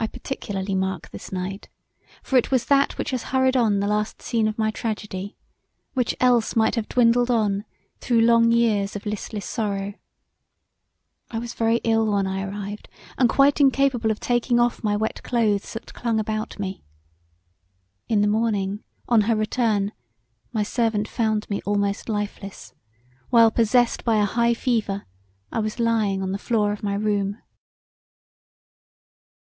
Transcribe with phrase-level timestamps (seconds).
[0.00, 1.68] I particularly mark this night,
[2.22, 5.36] for it was that which has hurried on the last scene of my tragedy,
[5.94, 7.64] which else might have dwindled on
[7.98, 9.94] through long years of listless sorrow.
[11.32, 15.20] I was very ill when I arrived and quite incapable of taking off my wet
[15.24, 16.84] clothes that clung about me.
[18.08, 19.90] In the morning, on her return,
[20.52, 22.72] my servant found me almost lifeless,
[23.30, 25.06] while possessed by a high fever
[25.50, 27.38] I was lying on the floor of my room.